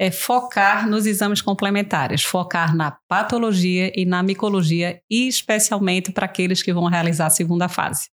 é 0.00 0.10
focar 0.10 0.88
nos 0.88 1.04
exames 1.04 1.42
complementares, 1.42 2.24
focar 2.24 2.74
na 2.74 2.90
patologia 2.90 3.92
e 3.94 4.06
na 4.06 4.22
micologia, 4.22 4.98
e 5.10 5.28
especialmente 5.28 6.10
para 6.10 6.24
aqueles 6.24 6.62
que 6.62 6.72
vão 6.72 6.86
realizar 6.86 7.26
a 7.26 7.30
segunda 7.30 7.68
fase. 7.68 8.08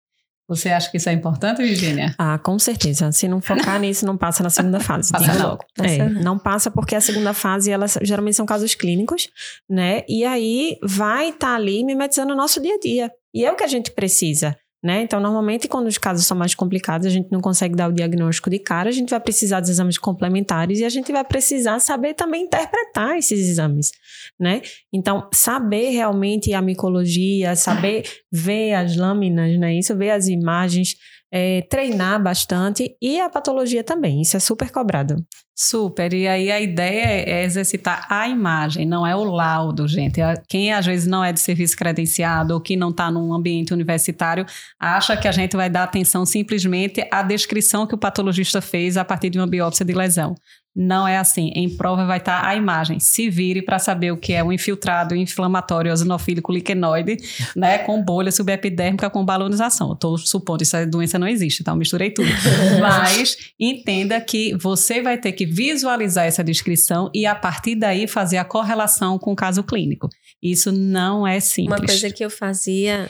Você 0.48 0.70
acha 0.70 0.90
que 0.90 0.96
isso 0.96 1.10
é 1.10 1.12
importante, 1.12 1.62
Virginia? 1.62 2.14
Ah, 2.18 2.38
com 2.38 2.58
certeza. 2.58 3.12
Se 3.12 3.28
não 3.28 3.40
focar 3.40 3.78
nisso, 3.80 4.06
não 4.06 4.16
passa 4.16 4.42
na 4.42 4.48
segunda 4.48 4.80
fase. 4.80 5.12
passa 5.12 5.42
logo. 5.42 5.64
É, 5.78 6.08
não 6.08 6.38
passa 6.38 6.70
porque 6.70 6.94
a 6.94 7.00
segunda 7.02 7.34
fase, 7.34 7.70
elas 7.70 7.98
geralmente 8.02 8.36
são 8.36 8.46
casos 8.46 8.74
clínicos, 8.74 9.28
né? 9.68 10.02
E 10.08 10.24
aí 10.24 10.78
vai 10.82 11.30
estar 11.30 11.48
tá 11.48 11.54
ali 11.54 11.84
mimetizando 11.84 12.32
o 12.32 12.36
nosso 12.36 12.62
dia 12.62 12.74
a 12.74 12.78
dia. 12.78 13.10
E 13.34 13.44
é 13.44 13.52
o 13.52 13.56
que 13.56 13.64
a 13.64 13.68
gente 13.68 13.90
precisa. 13.90 14.56
Né? 14.84 15.00
Então, 15.00 15.18
normalmente, 15.18 15.66
quando 15.66 15.86
os 15.86 15.96
casos 15.96 16.26
são 16.26 16.36
mais 16.36 16.54
complicados, 16.54 17.06
a 17.06 17.10
gente 17.10 17.32
não 17.32 17.40
consegue 17.40 17.74
dar 17.74 17.88
o 17.88 17.92
diagnóstico 17.92 18.50
de 18.50 18.58
cara, 18.58 18.90
a 18.90 18.92
gente 18.92 19.08
vai 19.08 19.18
precisar 19.18 19.60
dos 19.60 19.70
exames 19.70 19.96
complementares 19.96 20.78
e 20.78 20.84
a 20.84 20.90
gente 20.90 21.10
vai 21.10 21.24
precisar 21.24 21.78
saber 21.78 22.12
também 22.12 22.44
interpretar 22.44 23.16
esses 23.16 23.48
exames, 23.48 23.92
né? 24.38 24.60
Então, 24.92 25.26
saber 25.32 25.88
realmente 25.88 26.52
a 26.52 26.60
micologia, 26.60 27.56
saber 27.56 28.04
ver 28.30 28.74
as 28.74 28.94
lâminas, 28.94 29.58
né? 29.58 29.74
Isso, 29.74 29.96
ver 29.96 30.10
as 30.10 30.28
imagens, 30.28 30.96
é, 31.32 31.62
treinar 31.62 32.22
bastante 32.22 32.94
e 33.00 33.18
a 33.18 33.30
patologia 33.30 33.82
também. 33.82 34.20
Isso 34.20 34.36
é 34.36 34.40
super 34.40 34.70
cobrado. 34.70 35.16
Super. 35.56 36.12
E 36.12 36.26
aí 36.26 36.50
a 36.50 36.60
ideia 36.60 37.04
é 37.04 37.44
exercitar 37.44 38.06
a 38.10 38.28
imagem, 38.28 38.84
não 38.84 39.06
é 39.06 39.14
o 39.14 39.22
laudo, 39.22 39.86
gente. 39.86 40.20
Quem 40.48 40.72
às 40.72 40.84
vezes 40.84 41.06
não 41.06 41.24
é 41.24 41.32
de 41.32 41.38
serviço 41.38 41.76
credenciado 41.76 42.54
ou 42.54 42.60
que 42.60 42.76
não 42.76 42.90
está 42.90 43.08
num 43.08 43.32
ambiente 43.32 43.72
universitário 43.72 44.44
acha 44.80 45.16
que 45.16 45.28
a 45.28 45.32
gente 45.32 45.56
vai 45.56 45.70
dar 45.70 45.84
atenção 45.84 46.26
simplesmente 46.26 47.06
à 47.10 47.22
descrição 47.22 47.86
que 47.86 47.94
o 47.94 47.98
patologista 47.98 48.60
fez 48.60 48.96
a 48.96 49.04
partir 49.04 49.30
de 49.30 49.38
uma 49.38 49.46
biópsia 49.46 49.84
de 49.84 49.92
lesão. 49.92 50.34
Não 50.76 51.06
é 51.06 51.16
assim. 51.16 51.52
Em 51.54 51.68
prova 51.68 52.04
vai 52.04 52.18
estar 52.18 52.44
a 52.44 52.56
imagem. 52.56 52.98
Se 52.98 53.30
vire 53.30 53.62
para 53.62 53.78
saber 53.78 54.10
o 54.10 54.16
que 54.16 54.32
é 54.32 54.42
um 54.42 54.52
infiltrado 54.52 55.14
inflamatório 55.14 55.88
eosinofílico 55.90 56.52
liquenoide, 56.52 57.16
né, 57.54 57.78
com 57.78 58.02
bolha 58.02 58.32
subepidérmica 58.32 59.08
com 59.08 59.24
balonização. 59.24 59.92
Estou 59.92 60.18
supondo 60.18 60.58
que 60.58 60.64
essa 60.64 60.84
doença 60.84 61.16
não 61.16 61.28
existe, 61.28 61.62
então 61.62 61.76
misturei 61.76 62.10
tudo. 62.10 62.28
Mas 62.80 63.36
entenda 63.58 64.20
que 64.20 64.56
você 64.56 65.00
vai 65.00 65.16
ter 65.16 65.30
que 65.32 65.46
visualizar 65.46 66.26
essa 66.26 66.42
descrição 66.42 67.08
e 67.14 67.24
a 67.24 67.36
partir 67.36 67.76
daí 67.76 68.08
fazer 68.08 68.38
a 68.38 68.44
correlação 68.44 69.16
com 69.16 69.32
o 69.32 69.36
caso 69.36 69.62
clínico. 69.62 70.08
Isso 70.42 70.72
não 70.72 71.24
é 71.24 71.38
simples. 71.38 71.80
Uma 71.80 71.86
coisa 71.86 72.10
que 72.10 72.24
eu 72.24 72.30
fazia 72.30 73.08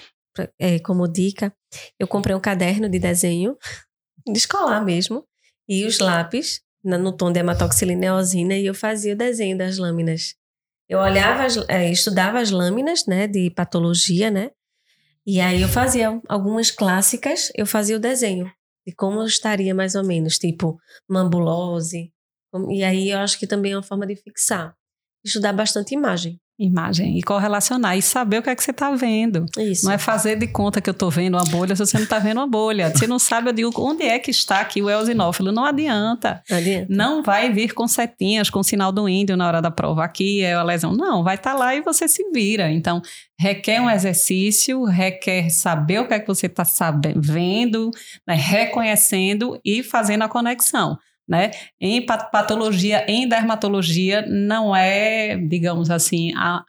é, 0.59 0.79
como 0.79 1.09
dica, 1.09 1.55
eu 1.99 2.07
comprei 2.07 2.35
um 2.35 2.41
caderno 2.41 2.89
de 2.89 2.99
desenho 2.99 3.57
de 4.27 4.39
escolar 4.39 4.85
mesmo 4.85 5.25
e 5.69 5.85
os 5.85 5.99
lápis 5.99 6.63
no 6.83 7.17
tom 7.17 7.33
de 7.33 7.41
hematoxilina 7.41 8.07
eosina 8.07 8.55
e 8.55 8.67
eu 8.67 8.75
fazia 8.75 9.15
o 9.15 9.17
desenho 9.17 9.57
das 9.57 9.79
lâminas. 9.79 10.35
Eu 10.89 10.99
olhava, 10.99 11.45
as, 11.45 11.57
é, 11.69 11.91
estudava 11.91 12.39
as 12.39 12.51
lâminas, 12.51 13.07
né, 13.07 13.27
de 13.27 13.51
patologia, 13.51 14.31
né, 14.31 14.51
e 15.27 15.41
aí 15.41 15.63
eu 15.63 15.69
fazia 15.69 16.21
algumas 16.29 16.71
clássicas, 16.71 17.51
eu 17.57 17.65
fazia 17.65 17.97
o 17.97 18.01
desenho 18.01 18.53
de 18.87 18.95
como 18.95 19.25
estaria 19.25 19.75
mais 19.75 19.95
ou 19.95 20.05
menos, 20.05 20.37
tipo 20.39 20.79
mambulose, 21.09 22.13
e 22.71 22.85
aí 22.85 23.11
eu 23.11 23.19
acho 23.19 23.39
que 23.39 23.47
também 23.47 23.73
é 23.73 23.77
uma 23.77 23.83
forma 23.83 24.07
de 24.07 24.15
fixar, 24.15 24.77
estudar 25.25 25.55
bastante 25.55 25.95
imagem 25.95 26.39
imagem 26.59 27.19
e 27.19 27.23
correlacionar 27.23 27.97
e 27.97 28.03
saber 28.03 28.39
o 28.39 28.43
que 28.43 28.51
é 28.51 28.55
que 28.55 28.63
você 28.63 28.71
está 28.71 28.93
vendo. 28.93 29.45
Isso. 29.59 29.85
Não 29.85 29.93
é 29.93 29.99
fazer 29.99 30.37
de 30.37 30.47
conta 30.47 30.81
que 30.81 30.89
eu 30.89 30.93
estou 30.93 31.11
vendo 31.11 31.35
uma 31.35 31.45
bolha 31.45 31.75
se 31.75 31.85
você 31.85 31.97
não 31.97 32.05
está 32.05 32.19
vendo 32.19 32.39
uma 32.39 32.47
bolha. 32.47 32.91
Você 32.91 33.07
não 33.07 33.19
sabe, 33.19 33.49
eu 33.49 33.53
digo, 33.53 33.73
onde 33.77 34.05
é 34.05 34.19
que 34.19 34.31
está 34.31 34.61
aqui 34.61 34.81
o 34.81 34.89
eosinófilo. 34.89 35.51
Não 35.51 35.65
adianta. 35.65 36.43
adianta. 36.49 36.87
Não 36.89 37.23
vai 37.23 37.53
vir 37.53 37.75
com 37.75 37.89
setinhas, 37.89 38.51
com 38.51 38.63
sinal 38.63 38.93
do 38.93 39.09
índio 39.09 39.37
na 39.37 39.47
hora 39.47 39.61
da 39.61 39.71
prova. 39.71 40.05
Aqui 40.05 40.43
é 40.43 40.55
a 40.55 40.63
lesão. 40.63 40.93
Não, 40.93 41.25
vai 41.25 41.35
estar 41.35 41.53
tá 41.53 41.59
lá 41.59 41.75
e 41.75 41.81
você 41.81 42.07
se 42.07 42.23
vira. 42.31 42.71
Então, 42.71 43.03
requer 43.39 43.81
um 43.81 43.91
exercício, 43.91 44.85
requer 44.85 45.51
saber 45.51 46.01
o 46.01 46.07
que 46.07 46.15
é 46.15 46.21
que 46.21 46.29
você 46.29 46.47
está 46.47 46.65
vendo, 47.17 47.91
né, 48.27 48.35
reconhecendo 48.35 49.59
e 49.65 49.83
fazendo 49.83 50.23
a 50.23 50.29
conexão 50.29 50.97
né? 51.29 51.51
Em 51.81 52.05
patologia, 52.05 53.05
em 53.09 53.29
dermatologia, 53.29 54.25
não 54.27 54.75
é, 54.75 55.37
digamos 55.37 55.91
assim, 55.91 56.33
a, 56.37 56.63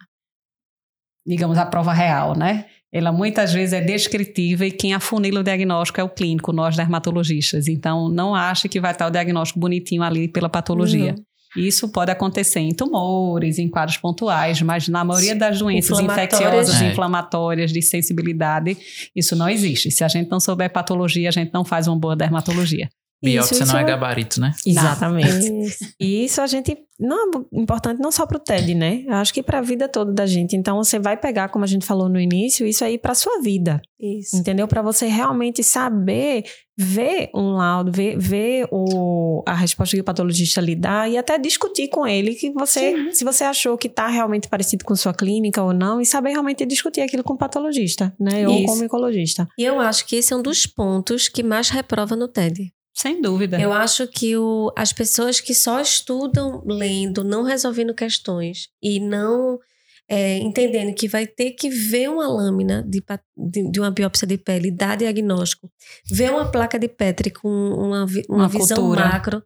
digamos, 1.25 1.57
a 1.57 1.65
prova 1.65 1.93
real, 1.93 2.37
né? 2.37 2.65
Ela 2.91 3.11
muitas 3.11 3.51
vezes 3.51 3.73
é 3.73 3.81
descritiva 3.81 4.65
e 4.65 4.71
quem 4.71 4.93
afunila 4.93 5.41
o 5.41 5.43
diagnóstico 5.43 5.99
é 5.99 6.03
o 6.03 6.09
clínico, 6.09 6.53
nós 6.53 6.77
dermatologistas. 6.77 7.67
Então, 7.67 8.07
não 8.07 8.33
ache 8.33 8.69
que 8.69 8.79
vai 8.79 8.91
estar 8.91 9.07
o 9.07 9.11
diagnóstico 9.11 9.59
bonitinho 9.59 10.01
ali 10.01 10.29
pela 10.29 10.47
patologia. 10.47 11.13
Uhum. 11.17 11.25
Isso 11.57 11.89
pode 11.89 12.11
acontecer 12.11 12.59
em 12.59 12.73
tumores, 12.73 13.57
em 13.59 13.69
quadros 13.69 13.97
pontuais, 13.97 14.61
mas 14.61 14.87
na 14.87 15.03
maioria 15.03 15.35
das 15.35 15.59
doenças 15.59 15.99
infecciosas, 15.99 16.81
é. 16.81 16.91
inflamatórias, 16.91 17.71
de 17.71 17.81
sensibilidade, 17.81 18.77
isso 19.15 19.35
não 19.35 19.49
existe. 19.49 19.89
Se 19.89 20.03
a 20.03 20.07
gente 20.07 20.29
não 20.29 20.39
souber 20.39 20.71
patologia, 20.71 21.29
a 21.29 21.31
gente 21.31 21.53
não 21.53 21.63
faz 21.63 21.87
uma 21.87 21.97
boa 21.97 22.15
dermatologia. 22.15 22.89
Biópsia 23.23 23.63
isso, 23.63 23.73
não 23.73 23.79
é, 23.79 23.83
é 23.83 23.85
gabarito, 23.85 24.39
né? 24.39 24.53
Exatamente. 24.65 25.51
E 25.99 26.25
isso 26.25 26.41
a 26.41 26.47
gente 26.47 26.77
não 26.99 27.27
é 27.27 27.31
importante 27.53 28.01
não 28.01 28.11
só 28.11 28.25
para 28.25 28.37
o 28.37 28.39
TED, 28.39 28.75
né? 28.75 29.03
Eu 29.05 29.15
acho 29.15 29.33
que 29.33 29.41
para 29.41 29.59
a 29.59 29.61
vida 29.61 29.87
toda 29.87 30.11
da 30.11 30.25
gente. 30.25 30.55
Então 30.55 30.77
você 30.77 30.99
vai 30.99 31.17
pegar, 31.17 31.49
como 31.49 31.63
a 31.63 31.67
gente 31.67 31.85
falou 31.85 32.07
no 32.07 32.19
início, 32.19 32.65
isso 32.65 32.83
aí 32.83 32.97
para 32.97 33.15
sua 33.15 33.41
vida. 33.41 33.81
Isso. 33.99 34.35
Entendeu? 34.35 34.67
Para 34.67 34.81
você 34.81 35.07
realmente 35.07 35.63
saber 35.63 36.43
ver 36.77 37.29
um 37.33 37.53
laudo, 37.53 37.91
ver, 37.91 38.17
ver 38.17 38.67
o, 38.71 39.41
a 39.47 39.53
resposta 39.53 39.95
que 39.95 40.01
o 40.01 40.03
patologista 40.03 40.59
lhe 40.59 40.75
dá 40.75 41.07
e 41.07 41.17
até 41.17 41.37
discutir 41.37 41.87
com 41.87 42.05
ele 42.05 42.35
que 42.35 42.51
você, 42.51 42.93
Sim. 42.93 43.11
se 43.11 43.23
você 43.23 43.45
achou 43.45 43.77
que 43.77 43.87
está 43.87 44.07
realmente 44.07 44.49
parecido 44.49 44.83
com 44.83 44.95
sua 44.95 45.13
clínica 45.13 45.63
ou 45.63 45.73
não, 45.73 46.01
e 46.01 46.05
saber 46.05 46.31
realmente 46.31 46.65
discutir 46.65 47.01
aquilo 47.01 47.23
com 47.23 47.33
o 47.33 47.37
patologista, 47.37 48.13
né? 48.19 48.41
Isso. 48.41 48.51
Ou 48.51 48.65
com 48.65 48.73
o 48.73 48.79
micologista. 48.79 49.47
E 49.57 49.63
eu 49.63 49.79
acho 49.79 50.05
que 50.05 50.17
esse 50.17 50.33
é 50.33 50.35
um 50.35 50.41
dos 50.41 50.67
pontos 50.67 51.29
que 51.29 51.41
mais 51.41 51.69
reprova 51.69 52.15
no 52.15 52.27
TED. 52.27 52.73
Sem 52.95 53.21
dúvida. 53.21 53.59
Eu 53.59 53.73
acho 53.73 54.07
que 54.07 54.37
o, 54.37 54.71
as 54.73 54.93
pessoas 54.93 55.41
que 55.41 55.53
só 55.53 55.81
estudam 55.81 56.63
lendo, 56.65 57.25
não 57.25 57.43
resolvendo 57.43 57.93
questões 57.93 58.69
e 58.81 59.01
não 59.01 59.59
é, 60.07 60.37
entendendo 60.37 60.95
que 60.95 61.05
vai 61.07 61.27
ter 61.27 61.51
que 61.51 61.69
ver 61.69 62.09
uma 62.09 62.25
lâmina 62.25 62.83
de, 62.87 63.03
de, 63.35 63.69
de, 63.69 63.79
uma 63.81 63.91
biópsia 63.91 64.25
de 64.25 64.37
pele, 64.37 64.71
dar 64.71 64.95
diagnóstico, 64.95 65.69
ver 66.09 66.31
uma 66.31 66.49
placa 66.49 66.79
de 66.79 66.87
Petri 66.87 67.31
com 67.31 67.49
uma, 67.49 68.05
uma, 68.05 68.07
uma 68.29 68.47
visão 68.47 68.77
cultura. 68.77 69.09
macro 69.09 69.43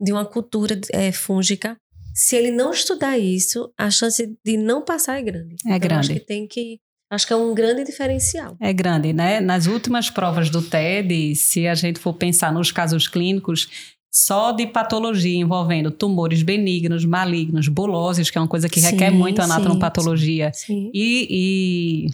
de 0.00 0.12
uma 0.12 0.24
cultura 0.24 0.80
é, 0.92 1.10
fúngica. 1.10 1.76
Se 2.14 2.36
ele 2.36 2.52
não 2.52 2.70
estudar 2.70 3.18
isso, 3.18 3.72
a 3.76 3.90
chance 3.90 4.38
de 4.44 4.56
não 4.56 4.84
passar 4.84 5.18
é 5.18 5.22
grande. 5.22 5.56
É 5.66 5.70
então, 5.70 5.78
grande. 5.80 6.12
Acho 6.12 6.20
que 6.20 6.20
tem 6.20 6.46
que 6.46 6.78
Acho 7.14 7.26
que 7.26 7.32
é 7.32 7.36
um 7.36 7.54
grande 7.54 7.84
diferencial. 7.84 8.56
É 8.60 8.72
grande, 8.72 9.12
né? 9.12 9.40
Nas 9.40 9.66
últimas 9.66 10.10
provas 10.10 10.50
do 10.50 10.60
TED, 10.60 11.34
se 11.36 11.66
a 11.66 11.74
gente 11.74 11.98
for 11.98 12.12
pensar 12.14 12.52
nos 12.52 12.70
casos 12.70 13.08
clínicos, 13.08 13.68
só 14.14 14.52
de 14.52 14.66
patologia 14.66 15.36
envolvendo 15.36 15.90
tumores 15.90 16.42
benignos, 16.42 17.04
malignos, 17.04 17.66
buloses, 17.66 18.30
que 18.30 18.38
é 18.38 18.40
uma 18.40 18.46
coisa 18.46 18.68
que 18.68 18.78
requer 18.78 19.10
sim, 19.10 19.16
muito 19.16 19.42
anatomopatologia, 19.42 20.52
sim, 20.54 20.88
E, 20.94 21.26
e, 21.28 22.10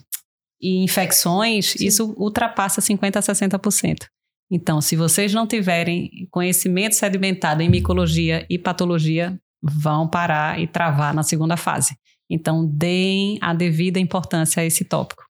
e, 0.63 0.83
infecções, 0.83 1.73
sim. 1.73 1.87
isso 1.87 2.15
ultrapassa 2.17 2.81
50% 2.81 3.17
a 3.17 3.21
60%. 3.21 4.07
Então, 4.51 4.81
se 4.81 4.97
vocês 4.97 5.35
não 5.35 5.47
tiverem 5.47 6.27
conhecimento 6.31 6.95
sedimentado 6.95 7.63
em 7.63 7.69
micologia 7.69 8.47
e 8.49 8.59
patologia, 8.59 9.39
vão 9.63 10.09
parar 10.09 10.59
e 10.59 10.67
travar 10.67 11.15
na 11.15 11.23
segunda 11.23 11.57
fase. 11.57 11.95
Então, 12.31 12.65
deem 12.65 13.39
a 13.41 13.53
devida 13.53 13.99
importância 13.99 14.63
a 14.63 14.65
esse 14.65 14.85
tópico. 14.85 15.30